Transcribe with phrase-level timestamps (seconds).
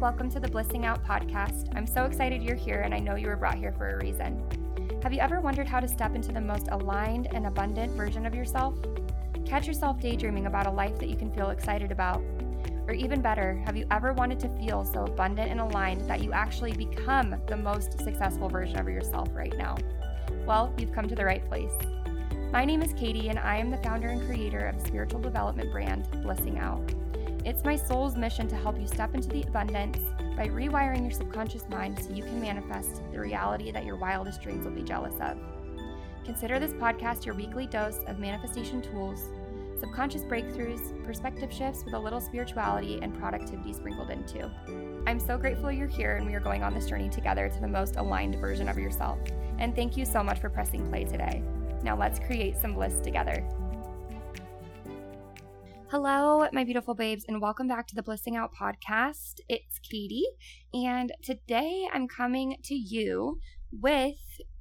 [0.00, 1.68] welcome to the Blissing Out podcast.
[1.76, 4.42] I'm so excited you're here, and I know you were brought here for a reason.
[5.02, 8.34] Have you ever wondered how to step into the most aligned and abundant version of
[8.34, 8.74] yourself?
[9.44, 12.22] Catch yourself daydreaming about a life that you can feel excited about.
[12.86, 16.32] Or even better, have you ever wanted to feel so abundant and aligned that you
[16.32, 19.76] actually become the most successful version of yourself right now?
[20.46, 21.74] Well, you've come to the right place.
[22.50, 26.08] My name is Katie, and I am the founder and creator of spiritual development brand
[26.22, 26.90] Blissing Out.
[27.42, 29.98] It's my soul's mission to help you step into the abundance
[30.36, 34.64] by rewiring your subconscious mind so you can manifest the reality that your wildest dreams
[34.64, 35.38] will be jealous of.
[36.24, 39.30] Consider this podcast your weekly dose of manifestation tools,
[39.80, 44.50] subconscious breakthroughs, perspective shifts with a little spirituality and productivity sprinkled in too.
[45.06, 47.68] I'm so grateful you're here and we are going on this journey together to the
[47.68, 49.18] most aligned version of yourself.
[49.58, 51.42] And thank you so much for pressing play today.
[51.82, 53.48] Now let's create some bliss together.
[55.90, 59.40] Hello, my beautiful babes, and welcome back to the Blissing Out podcast.
[59.48, 60.28] It's Katie,
[60.72, 63.40] and today I'm coming to you
[63.72, 64.14] with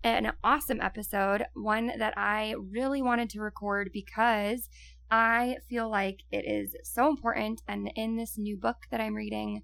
[0.03, 4.69] an awesome episode, one that I really wanted to record because
[5.11, 7.61] I feel like it is so important.
[7.67, 9.61] And in this new book that I'm reading,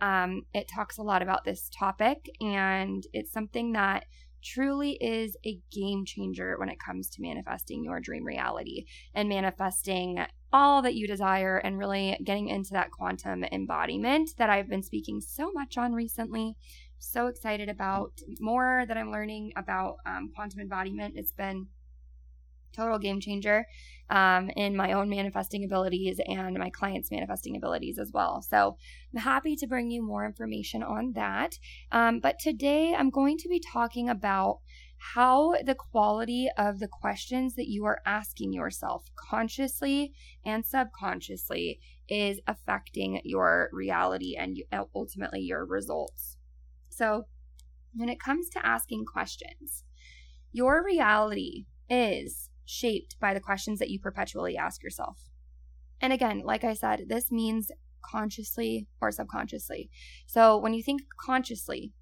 [0.00, 4.04] um, it talks a lot about this topic, and it's something that
[4.44, 8.84] truly is a game changer when it comes to manifesting your dream reality
[9.16, 14.68] and manifesting all that you desire and really getting into that quantum embodiment that I've
[14.68, 16.56] been speaking so much on recently.
[16.98, 21.14] So excited about more that I'm learning about um, quantum embodiment.
[21.16, 21.68] It's been
[22.72, 23.66] total game changer
[24.10, 28.42] um, in my own manifesting abilities and my clients' manifesting abilities as well.
[28.42, 28.76] So
[29.12, 31.58] I'm happy to bring you more information on that.
[31.92, 34.60] Um, but today I'm going to be talking about
[34.98, 40.12] how the quality of the questions that you are asking yourself consciously
[40.44, 46.36] and subconsciously is affecting your reality and uh, ultimately your results.
[46.88, 47.24] So,
[47.94, 49.84] when it comes to asking questions,
[50.52, 55.30] your reality is shaped by the questions that you perpetually ask yourself.
[56.00, 57.70] And again, like I said, this means
[58.02, 59.90] consciously or subconsciously.
[60.26, 61.92] So when you think consciously,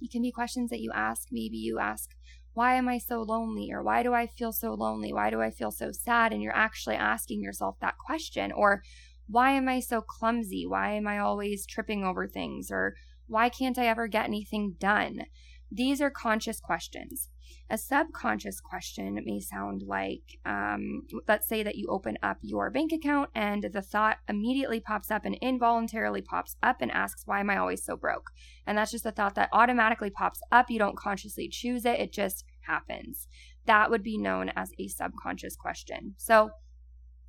[0.00, 1.28] it can be questions that you ask.
[1.30, 2.10] Maybe you ask,
[2.52, 3.70] why am I so lonely?
[3.72, 5.12] Or why do I feel so lonely?
[5.12, 6.32] Why do I feel so sad?
[6.32, 8.52] And you're actually asking yourself that question.
[8.52, 8.82] Or
[9.28, 10.66] why am I so clumsy?
[10.66, 12.70] Why am I always tripping over things?
[12.70, 12.94] Or
[13.26, 15.26] why can't I ever get anything done?
[15.70, 17.28] These are conscious questions.
[17.72, 22.90] A subconscious question may sound like, um, let's say that you open up your bank
[22.90, 27.48] account and the thought immediately pops up and involuntarily pops up and asks, Why am
[27.48, 28.32] I always so broke?
[28.66, 30.68] And that's just a thought that automatically pops up.
[30.68, 33.28] You don't consciously choose it, it just happens.
[33.66, 36.14] That would be known as a subconscious question.
[36.16, 36.50] So,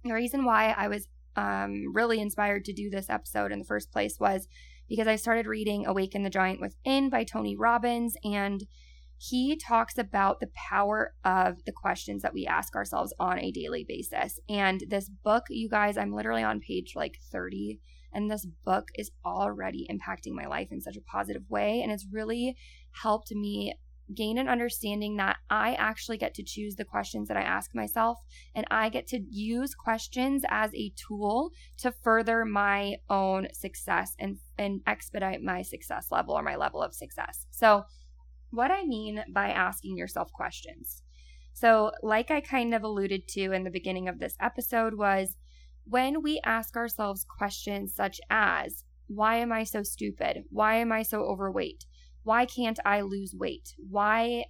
[0.03, 3.91] the reason why I was um, really inspired to do this episode in the first
[3.91, 4.47] place was
[4.89, 8.65] because I started reading Awaken the Giant Within by Tony Robbins, and
[9.23, 13.85] he talks about the power of the questions that we ask ourselves on a daily
[13.87, 14.39] basis.
[14.49, 17.79] And this book, you guys, I'm literally on page like 30,
[18.11, 21.81] and this book is already impacting my life in such a positive way.
[21.81, 22.55] And it's really
[23.03, 23.75] helped me
[24.15, 28.17] gain an understanding that I actually get to choose the questions that I ask myself,
[28.55, 34.37] and I get to use questions as a tool to further my own success and,
[34.57, 37.45] and expedite my success level or my level of success.
[37.51, 37.83] So,
[38.51, 41.03] what I mean by asking yourself questions.
[41.53, 45.35] So, like I kind of alluded to in the beginning of this episode, was
[45.85, 50.43] when we ask ourselves questions such as, Why am I so stupid?
[50.49, 51.85] Why am I so overweight?
[52.23, 53.73] why can't I lose weight?
[53.77, 54.45] Why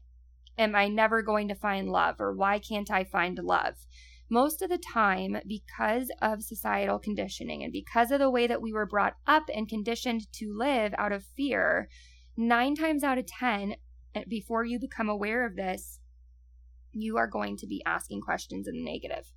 [0.57, 2.19] am I never going to find love?
[2.19, 3.75] Or why can't I find love?
[4.29, 8.71] Most of the time, because of societal conditioning and because of the way that we
[8.71, 11.89] were brought up and conditioned to live out of fear,
[12.37, 13.75] nine times out of 10, eh,
[14.15, 15.99] Eh, before you become aware of this,
[16.91, 19.31] you are going to be asking questions in the negative.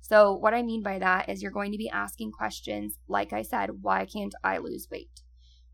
[0.00, 3.42] So, what I mean by that is you're going to be asking questions like I
[3.42, 5.22] said, why can't I lose weight?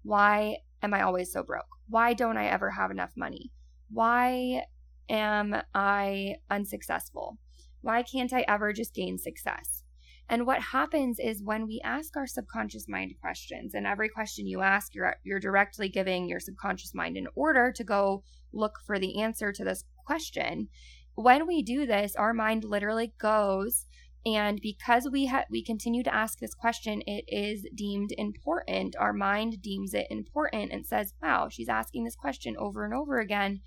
[0.02, 1.66] Why am I always so broke?
[1.88, 3.52] Why don't I ever have enough money?
[3.90, 4.62] Why
[5.08, 7.38] am I unsuccessful?
[7.82, 9.84] Why can't I ever just gain success?
[10.28, 14.60] And what happens is when we ask our subconscious mind questions, and every question you
[14.60, 18.24] ask, you're, you're directly giving your subconscious mind an order to go
[18.56, 20.68] look for the answer to this question.
[21.14, 23.86] When we do this, our mind literally goes
[24.26, 28.96] and because we ha- we continue to ask this question, it is deemed important.
[28.98, 33.20] Our mind deems it important and says, "Wow, she's asking this question over and over
[33.20, 33.60] again."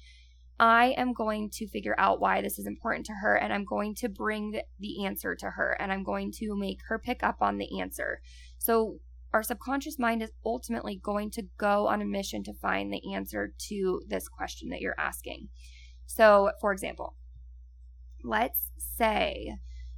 [0.59, 3.95] I am going to figure out why this is important to her and I'm going
[3.95, 7.57] to bring the answer to her and I'm going to make her pick up on
[7.57, 8.21] the answer.
[8.57, 8.99] So
[9.33, 13.53] our subconscious mind is ultimately going to go on a mission to find the answer
[13.67, 15.49] to this question that you're asking.
[16.05, 17.15] So, for example,
[18.23, 19.55] let's say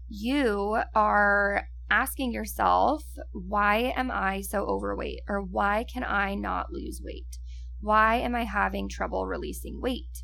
[0.10, 5.22] you are asking yourself, why am I so overweight?
[5.28, 7.38] Or why can I not lose weight?
[7.80, 10.24] Why am I having trouble releasing weight?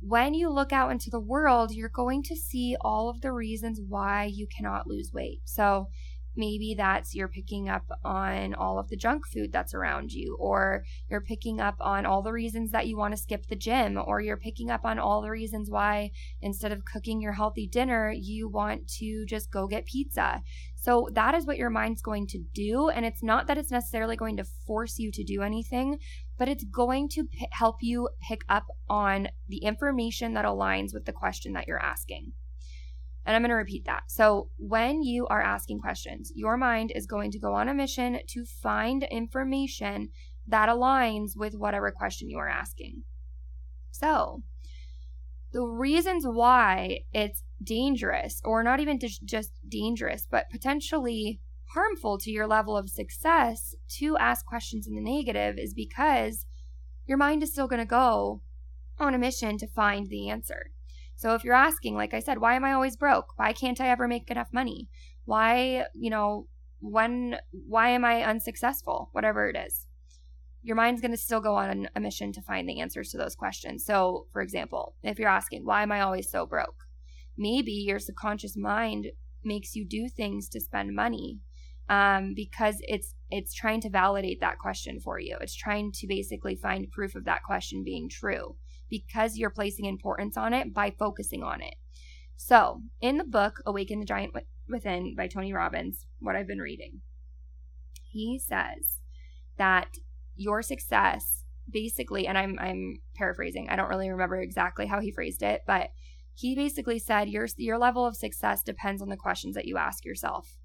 [0.00, 3.80] When you look out into the world, you're going to see all of the reasons
[3.86, 5.40] why you cannot lose weight.
[5.44, 5.88] So,
[6.36, 10.84] maybe that's you're picking up on all of the junk food that's around you, or
[11.10, 14.20] you're picking up on all the reasons that you want to skip the gym, or
[14.20, 16.10] you're picking up on all the reasons why
[16.40, 20.42] instead of cooking your healthy dinner, you want to just go get pizza.
[20.76, 22.88] So that is what your mind's going to do.
[22.88, 25.98] And it's not that it's necessarily going to force you to do anything,
[26.38, 31.04] but it's going to p- help you pick up on the information that aligns with
[31.04, 32.32] the question that you're asking.
[33.26, 34.04] And I'm going to repeat that.
[34.06, 38.20] So, when you are asking questions, your mind is going to go on a mission
[38.28, 40.10] to find information
[40.46, 43.02] that aligns with whatever question you are asking.
[43.90, 44.44] So,
[45.52, 51.40] the reasons why it's dangerous, or not even just dangerous, but potentially
[51.74, 56.46] harmful to your level of success to ask questions in the negative is because
[57.06, 58.40] your mind is still going to go
[58.98, 60.70] on a mission to find the answer.
[61.16, 63.32] So if you're asking, like I said, why am I always broke?
[63.36, 64.88] Why can't I ever make enough money?
[65.24, 66.46] Why, you know,
[66.80, 69.08] when, why am I unsuccessful?
[69.12, 69.86] Whatever it is.
[70.62, 73.34] Your mind's going to still go on a mission to find the answers to those
[73.34, 73.84] questions.
[73.84, 76.84] So, for example, if you're asking, why am I always so broke?
[77.38, 79.06] Maybe your subconscious mind
[79.42, 81.38] makes you do things to spend money
[81.88, 85.36] um, because it's it's trying to validate that question for you.
[85.40, 88.56] It's trying to basically find proof of that question being true
[88.88, 91.74] because you're placing importance on it by focusing on it.
[92.36, 94.34] So, in the book Awaken the Giant
[94.68, 97.00] Within by Tony Robbins, what I've been reading,
[98.04, 99.00] he says
[99.56, 99.88] that
[100.34, 103.68] your success basically and I'm I'm paraphrasing.
[103.70, 105.90] I don't really remember exactly how he phrased it, but
[106.34, 110.04] he basically said your your level of success depends on the questions that you ask
[110.04, 110.58] yourself.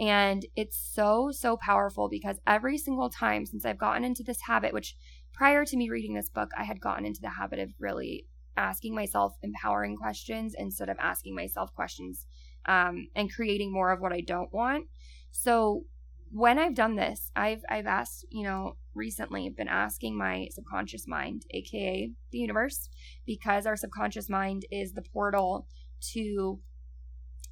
[0.00, 4.72] And it's so, so powerful because every single time since I've gotten into this habit,
[4.72, 4.96] which
[5.38, 8.26] prior to me reading this book, I had gotten into the habit of really
[8.56, 12.26] asking myself empowering questions instead of asking myself questions
[12.66, 14.86] um, and creating more of what I don't want.
[15.30, 15.84] So
[16.32, 21.06] when I've done this, I've I've asked, you know, recently I've been asking my subconscious
[21.06, 22.88] mind, aka the universe,
[23.24, 25.68] because our subconscious mind is the portal
[26.14, 26.58] to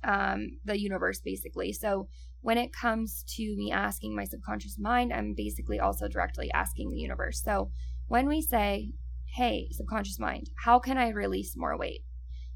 [0.03, 1.73] um, the universe, basically.
[1.73, 2.09] So
[2.47, 6.97] when it comes to me asking my subconscious mind, I'm basically also directly asking the
[6.97, 7.43] universe.
[7.45, 7.73] So
[8.07, 8.93] when we say,
[9.35, 12.05] hey, subconscious mind, how can I release more weight?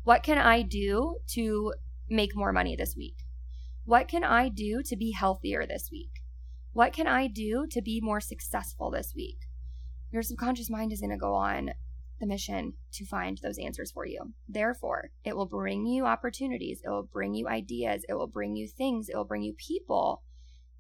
[0.05, 1.75] What can I do to
[2.09, 3.17] make more money this week?
[3.85, 6.23] What can I do to be healthier this week?
[6.73, 9.39] What can I do to be more successful this week?
[10.13, 11.71] Your subconscious mind is going to go on
[12.21, 14.35] the mission to find those answers for you.
[14.49, 18.69] Therefore, it will bring you opportunities, it will bring you ideas, it will bring you
[18.69, 20.23] things, it will bring you people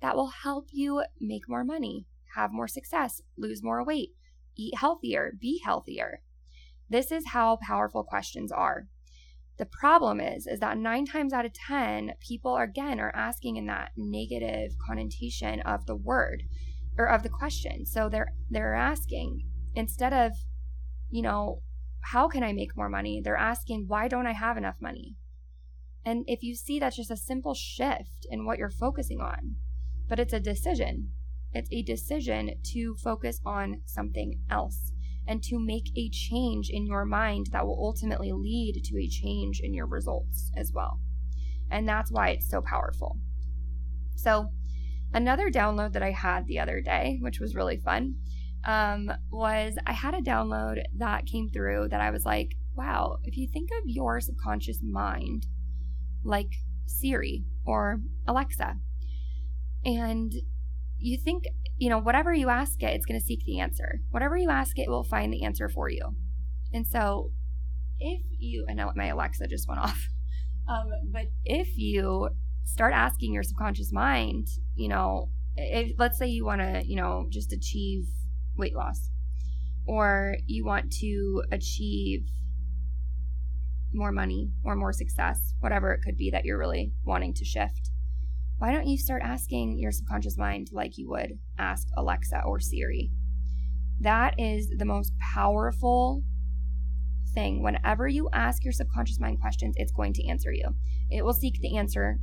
[0.00, 2.06] that will help you make more money,
[2.36, 4.10] have more success, lose more weight,
[4.56, 6.22] eat healthier, be healthier.
[6.88, 8.88] This is how powerful questions are.
[9.58, 13.66] The problem is is that 9 times out of 10 people again are asking in
[13.66, 16.44] that negative connotation of the word
[16.96, 17.84] or of the question.
[17.84, 20.32] So they're they're asking instead of
[21.10, 21.62] you know,
[22.00, 23.20] how can I make more money?
[23.22, 25.16] They're asking, why don't I have enough money?
[26.04, 29.56] And if you see that's just a simple shift in what you're focusing on,
[30.08, 31.10] but it's a decision.
[31.52, 34.92] It's a decision to focus on something else
[35.26, 39.60] and to make a change in your mind that will ultimately lead to a change
[39.60, 41.00] in your results as well.
[41.70, 43.18] And that's why it's so powerful.
[44.16, 44.50] So,
[45.12, 48.16] another download that I had the other day, which was really fun,
[48.66, 53.36] um, was I had a download that came through that I was like, wow, if
[53.36, 55.46] you think of your subconscious mind
[56.24, 56.52] like
[56.86, 58.76] Siri or Alexa,
[59.84, 60.32] and
[60.98, 61.44] you think,
[61.78, 64.00] you know, whatever you ask it, it's going to seek the answer.
[64.10, 66.14] Whatever you ask it, it will find the answer for you.
[66.72, 67.32] And so,
[67.98, 70.08] if you, I know my Alexa just went off,
[70.68, 72.28] um, but if you
[72.64, 77.26] start asking your subconscious mind, you know, if, let's say you want to, you know,
[77.30, 78.04] just achieve
[78.60, 79.10] weight loss
[79.86, 82.28] or you want to achieve
[83.92, 87.90] more money or more success, whatever it could be that you're really wanting to shift,
[88.58, 93.10] why don't you start asking your subconscious mind like you would ask Alexa or Siri?
[94.00, 96.22] That is the most powerful
[97.34, 97.62] thing.
[97.62, 100.74] Whenever you ask your subconscious mind questions, it's going to answer you.
[101.10, 102.20] It will seek the answer,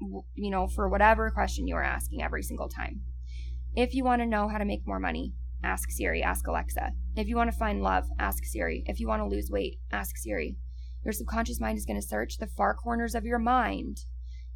[0.00, 3.02] you know, for whatever question you are asking every single time.
[3.74, 6.92] If you want to know how to make more money, ask Siri, ask Alexa.
[7.16, 8.84] If you want to find love, ask Siri.
[8.86, 10.56] If you want to lose weight, ask Siri.
[11.04, 14.04] Your subconscious mind is going to search the far corners of your mind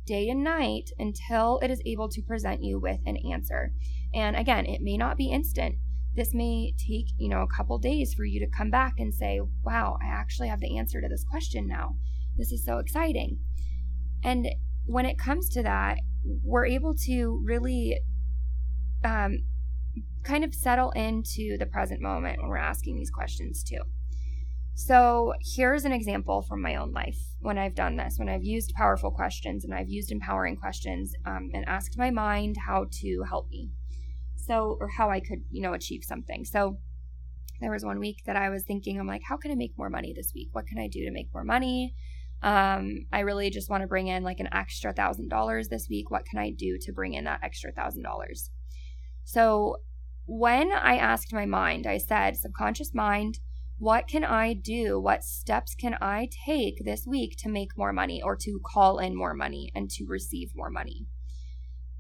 [0.07, 3.73] day and night until it is able to present you with an answer.
[4.13, 5.77] And again, it may not be instant.
[6.15, 9.41] This may take, you know, a couple days for you to come back and say,
[9.63, 11.97] "Wow, I actually have the answer to this question now.
[12.37, 13.39] This is so exciting."
[14.23, 14.49] And
[14.85, 17.99] when it comes to that, we're able to really
[19.05, 19.39] um,
[20.25, 23.81] kind of settle into the present moment when we're asking these questions too.
[24.75, 28.73] So, here's an example from my own life when I've done this, when I've used
[28.75, 33.51] powerful questions and I've used empowering questions um, and asked my mind how to help
[33.51, 33.71] me.
[34.37, 36.45] So, or how I could, you know, achieve something.
[36.45, 36.79] So,
[37.61, 39.91] there was one week that I was thinking, I'm like, how can I make more
[39.91, 40.49] money this week?
[40.53, 41.95] What can I do to make more money?
[42.43, 46.11] Um, I really just want to bring in like an extra thousand dollars this week.
[46.11, 48.51] What can I do to bring in that extra thousand dollars?
[49.25, 49.77] So,
[50.27, 53.39] when I asked my mind, I said, subconscious mind,
[53.79, 55.01] what can I do?
[55.01, 59.17] What steps can I take this week to make more money or to call in
[59.17, 61.07] more money and to receive more money?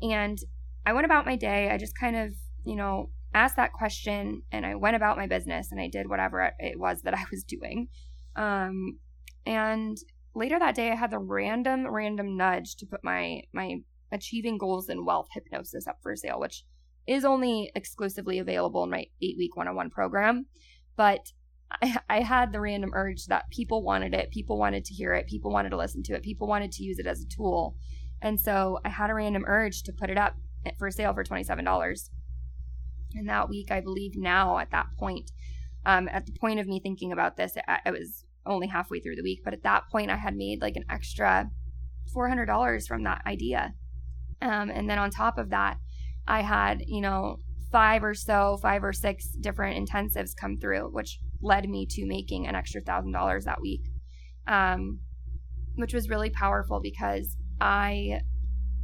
[0.00, 0.38] And
[0.87, 1.71] I went about my day.
[1.71, 5.73] I just kind of, you know, asked that question and I went about my business
[5.73, 7.88] and I did whatever it was that I was doing.
[8.37, 8.99] Um,
[9.45, 9.97] and
[10.35, 13.79] later that day, I had the random, random nudge to put my, my
[14.12, 16.64] achieving goals and wealth hypnosis up for sale, which
[17.07, 20.47] is only exclusively available in my eight week one on one program.
[20.97, 21.33] But
[21.83, 25.27] I, I had the random urge that people wanted it, people wanted to hear it,
[25.27, 27.77] people wanted to listen to it, people wanted to use it as a tool.
[28.21, 30.37] And so I had a random urge to put it up
[30.79, 32.11] for sale for $27.
[33.15, 35.33] And that week, I believe now at that point,
[35.85, 39.23] um, at the point of me thinking about this, it, was only halfway through the
[39.23, 41.51] week, but at that point, I had made like an extra
[42.15, 43.75] $400 from that idea.
[44.41, 45.79] Um, and then on top of that,
[46.26, 47.37] I had, you know,
[47.71, 52.47] five or so, five or six different intensives come through, which led me to making
[52.47, 53.83] an extra thousand dollars that week,
[54.47, 55.00] um,
[55.76, 58.21] which was really powerful because I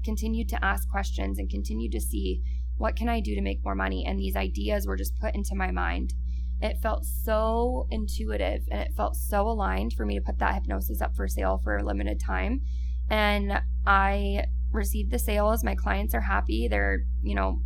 [0.04, 2.42] continued to ask questions and continued to see
[2.78, 5.54] what can I do to make more money, and these ideas were just put into
[5.54, 6.14] my mind.
[6.60, 11.00] It felt so intuitive and it felt so aligned for me to put that hypnosis
[11.00, 12.62] up for sale for a limited time.
[13.10, 15.64] And I received the sales.
[15.64, 16.68] My clients are happy.
[16.68, 17.60] They're, you know,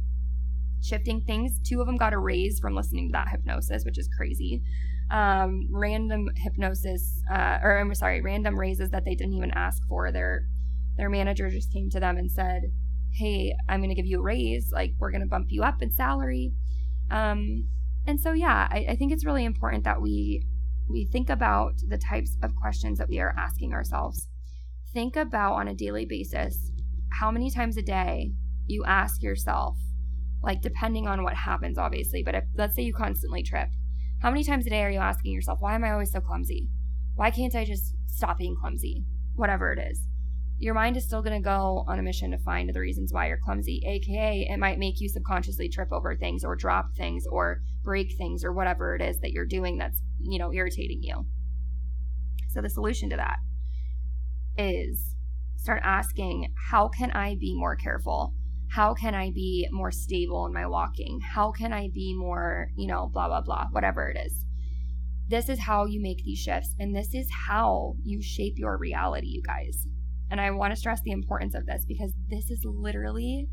[0.82, 1.58] shifting things.
[1.66, 4.62] Two of them got a raise from listening to that hypnosis, which is crazy.
[5.10, 10.10] Um, random hypnosis, uh, or I'm sorry, random raises that they didn't even ask for.
[10.10, 10.42] Their
[10.96, 12.62] their manager just came to them and said,
[13.12, 14.70] "Hey, I'm going to give you a raise.
[14.72, 16.52] Like we're going to bump you up in salary."
[17.10, 17.68] Um,
[18.06, 20.44] and so, yeah, I, I think it's really important that we
[20.88, 24.28] we think about the types of questions that we are asking ourselves.
[24.92, 26.72] Think about on a daily basis
[27.20, 28.32] how many times a day
[28.66, 29.76] you ask yourself
[30.42, 33.68] like depending on what happens obviously but if let's say you constantly trip
[34.22, 36.68] how many times a day are you asking yourself why am i always so clumsy?
[37.16, 39.04] Why can't i just stop being clumsy?
[39.34, 40.06] Whatever it is.
[40.58, 43.26] Your mind is still going to go on a mission to find the reasons why
[43.26, 47.62] you're clumsy aka it might make you subconsciously trip over things or drop things or
[47.82, 51.26] break things or whatever it is that you're doing that's you know irritating you.
[52.50, 53.38] So the solution to that
[54.56, 55.16] is
[55.62, 58.34] start asking how can i be more careful
[58.72, 61.20] how can I be more stable in my walking?
[61.20, 64.46] How can I be more, you know, blah, blah, blah, whatever it is.
[65.28, 66.74] This is how you make these shifts.
[66.78, 69.86] And this is how you shape your reality, you guys.
[70.30, 73.46] And I want to stress the importance of this because this is literally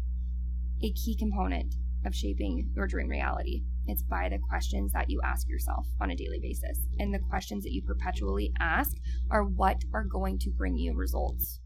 [0.81, 1.75] a key component
[2.05, 3.63] of shaping your dream reality.
[3.87, 6.79] It's by the questions that you ask yourself on a daily basis.
[6.97, 8.95] And the questions that you perpetually ask
[9.29, 11.59] are what are going to bring you results.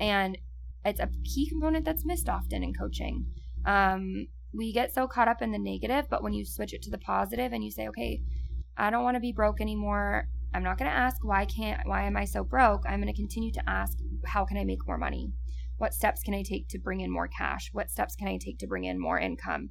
[0.00, 0.38] And
[0.84, 3.26] it's a key component that's missed often in coaching.
[3.64, 6.90] Um, we get so caught up in the negative, but when you switch it to
[6.90, 8.22] the positive and you say, okay,
[8.76, 10.28] I don't want to be broke anymore.
[10.54, 12.84] I'm not going to ask why can't why am I so broke?
[12.86, 15.32] I'm going to continue to ask how can I make more money?
[15.76, 17.70] What steps can I take to bring in more cash?
[17.72, 19.70] What steps can I take to bring in more income?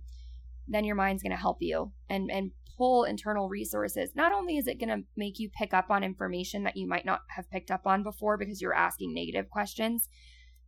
[0.67, 4.11] Then your mind's going to help you and and pull internal resources.
[4.15, 7.05] Not only is it going to make you pick up on information that you might
[7.05, 10.07] not have picked up on before because you're asking negative questions,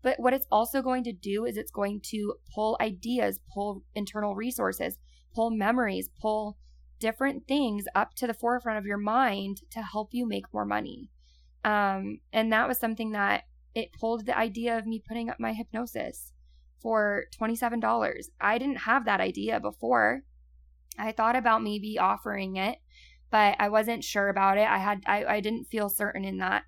[0.01, 4.33] but what it's also going to do is it's going to pull ideas, pull internal
[4.33, 4.97] resources,
[5.35, 6.57] pull memories, pull
[6.99, 11.09] different things up to the forefront of your mind to help you make more money.
[11.63, 13.43] Um, and that was something that
[13.75, 16.33] it pulled the idea of me putting up my hypnosis
[16.81, 18.23] for $27.
[18.39, 20.21] I didn't have that idea before.
[20.97, 22.77] I thought about maybe offering it,
[23.31, 24.67] but I wasn't sure about it.
[24.67, 26.63] I had I, I didn't feel certain in that.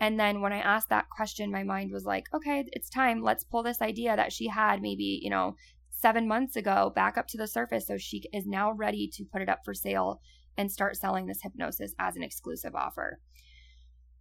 [0.00, 3.22] And then when I asked that question, my mind was like, okay, it's time.
[3.22, 5.56] Let's pull this idea that she had maybe, you know,
[5.90, 7.86] seven months ago back up to the surface.
[7.86, 10.20] So she is now ready to put it up for sale
[10.56, 13.18] and start selling this hypnosis as an exclusive offer.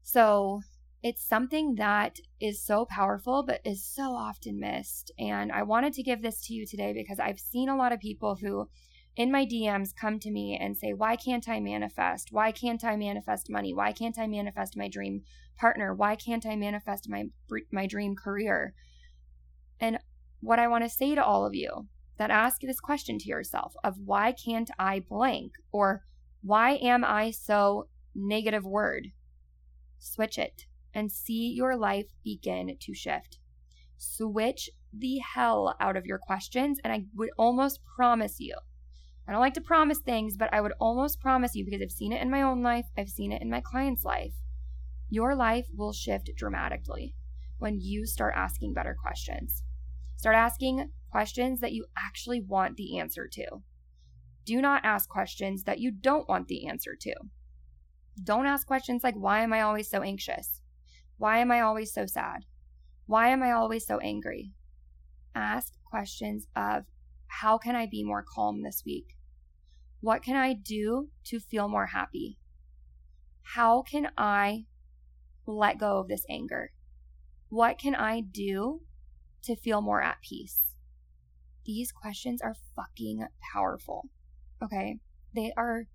[0.03, 0.61] So
[1.03, 5.11] it's something that is so powerful, but is so often missed.
[5.19, 7.99] And I wanted to give this to you today because I've seen a lot of
[7.99, 8.69] people who
[9.17, 12.29] in my DMs come to me and say, Why can't I manifest?
[12.31, 13.73] Why can't I manifest money?
[13.73, 15.23] Why can't I manifest my dream
[15.57, 15.93] partner?
[15.93, 17.25] Why can't I manifest my,
[17.69, 18.73] my dream career?
[19.81, 19.99] And
[20.39, 23.73] what I want to say to all of you that ask this question to yourself
[23.83, 26.03] of why can't I blank or
[26.41, 29.07] why am I so negative word?
[29.99, 33.39] Switch it and see your life begin to shift.
[33.97, 38.55] Switch the hell out of your questions, and I would almost promise you.
[39.27, 42.11] I don't like to promise things, but I would almost promise you because I've seen
[42.11, 44.33] it in my own life, I've seen it in my client's life.
[45.09, 47.15] Your life will shift dramatically
[47.57, 49.63] when you start asking better questions.
[50.17, 53.45] Start asking questions that you actually want the answer to.
[54.45, 57.13] Do not ask questions that you don't want the answer to.
[58.21, 60.61] Don't ask questions like, why am I always so anxious?
[61.23, 62.43] Why am I always so sad?
[63.05, 64.51] Why am I always so angry?
[65.33, 66.83] Ask questions of,
[67.27, 69.15] how can I be more calm this week?
[70.01, 72.39] What can I do to feel more happy?
[73.41, 74.65] How can I
[75.47, 76.73] let go of this anger?
[77.47, 78.81] What can I do
[79.43, 80.75] to feel more at peace?
[81.65, 84.09] These questions are fucking powerful.
[84.61, 84.99] Okay?
[85.33, 85.85] They are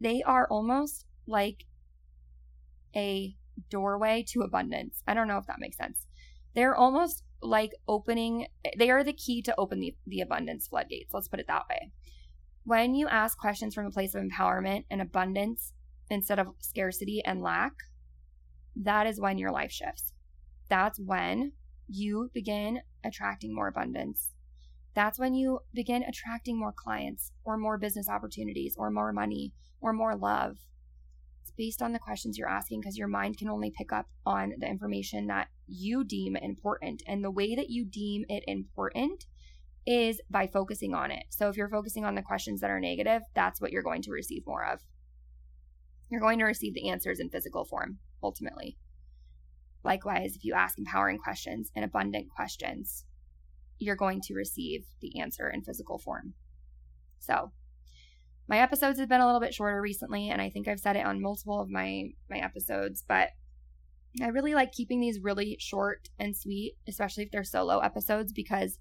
[0.00, 1.64] they are almost like
[2.96, 3.36] a
[3.70, 5.02] doorway to abundance.
[5.06, 6.06] I don't know if that makes sense.
[6.54, 8.46] They're almost like opening
[8.78, 11.12] they are the key to open the, the abundance floodgates.
[11.12, 11.92] Let's put it that way.
[12.64, 15.72] When you ask questions from a place of empowerment and abundance
[16.10, 17.72] instead of scarcity and lack,
[18.74, 20.12] that is when your life shifts.
[20.68, 21.52] That's when
[21.88, 24.32] you begin attracting more abundance.
[24.94, 29.92] That's when you begin attracting more clients or more business opportunities or more money or
[29.92, 30.56] more love.
[31.56, 34.66] Based on the questions you're asking because your mind can only pick up on the
[34.66, 37.02] information that you deem important.
[37.06, 39.24] And the way that you deem it important
[39.86, 41.24] is by focusing on it.
[41.30, 44.10] So if you're focusing on the questions that are negative, that's what you're going to
[44.10, 44.80] receive more of.
[46.10, 48.76] You're going to receive the answers in physical form, ultimately.
[49.84, 53.04] Likewise, if you ask empowering questions and abundant questions,
[53.78, 56.34] you're going to receive the answer in physical form.
[57.18, 57.52] So,
[58.48, 61.06] my episodes have been a little bit shorter recently, and I think I've said it
[61.06, 63.30] on multiple of my my episodes, but
[64.22, 68.78] I really like keeping these really short and sweet, especially if they're solo episodes, because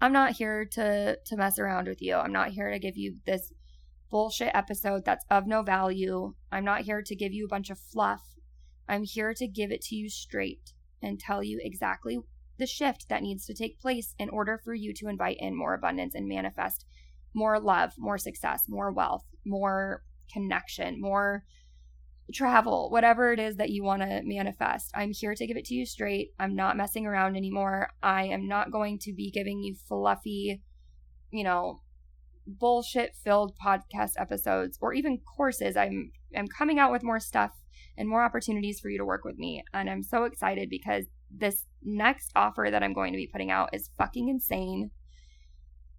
[0.00, 2.16] I'm not here to to mess around with you.
[2.16, 3.52] I'm not here to give you this
[4.10, 6.34] bullshit episode that's of no value.
[6.50, 8.22] I'm not here to give you a bunch of fluff
[8.88, 12.18] I'm here to give it to you straight and tell you exactly
[12.58, 15.74] the shift that needs to take place in order for you to invite in more
[15.74, 16.86] abundance and manifest
[17.34, 21.44] more love, more success, more wealth, more connection, more
[22.32, 24.90] travel, whatever it is that you want to manifest.
[24.94, 26.32] I'm here to give it to you straight.
[26.38, 27.90] I'm not messing around anymore.
[28.02, 30.62] I am not going to be giving you fluffy,
[31.30, 31.80] you know,
[32.46, 35.76] bullshit filled podcast episodes or even courses.
[35.76, 37.52] I'm I'm coming out with more stuff
[37.96, 39.62] and more opportunities for you to work with me.
[39.72, 43.70] And I'm so excited because this next offer that I'm going to be putting out
[43.72, 44.90] is fucking insane.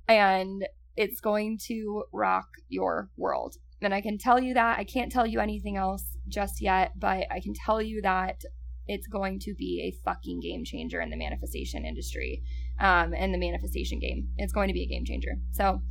[0.07, 3.55] And it's going to rock your world.
[3.81, 4.77] And I can tell you that.
[4.77, 8.43] I can't tell you anything else just yet, but I can tell you that
[8.87, 12.43] it's going to be a fucking game changer in the manifestation industry
[12.79, 14.27] um, and the manifestation game.
[14.37, 15.35] It's going to be a game changer.
[15.51, 15.81] So,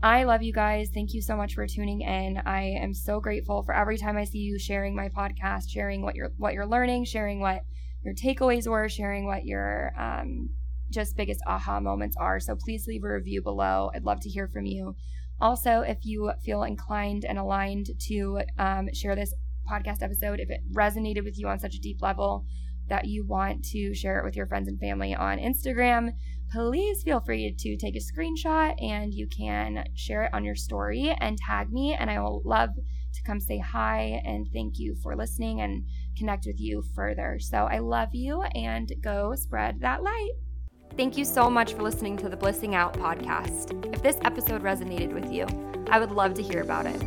[0.00, 0.90] I love you guys.
[0.94, 2.40] Thank you so much for tuning in.
[2.46, 6.14] I am so grateful for every time I see you sharing my podcast, sharing what
[6.14, 7.64] you're what you're learning, sharing what
[8.04, 10.50] your takeaways were, sharing what your um,
[10.90, 12.40] just biggest aha moments are.
[12.40, 13.90] So please leave a review below.
[13.94, 14.94] I'd love to hear from you.
[15.40, 19.34] Also, if you feel inclined and aligned to um, share this
[19.70, 22.44] podcast episode, if it resonated with you on such a deep level
[22.88, 26.12] that you want to share it with your friends and family on Instagram,
[26.50, 31.14] please feel free to take a screenshot and you can share it on your story
[31.20, 31.94] and tag me.
[31.94, 35.84] And I will love to come say hi and thank you for listening and
[36.16, 37.38] connect with you further.
[37.38, 40.47] So I love you and go spread that light.
[40.96, 43.94] Thank you so much for listening to the Blissing Out podcast.
[43.94, 45.46] If this episode resonated with you,
[45.90, 47.00] I would love to hear about it.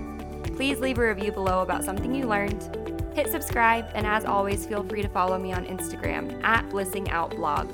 [0.55, 2.77] Please leave a review below about something you learned.
[3.13, 7.35] Hit subscribe, and as always, feel free to follow me on Instagram at Blissing Out
[7.35, 7.69] Blog.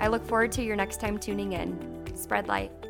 [0.00, 2.16] I look forward to your next time tuning in.
[2.16, 2.85] Spread light.